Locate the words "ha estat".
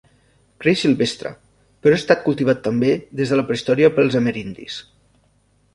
1.97-2.23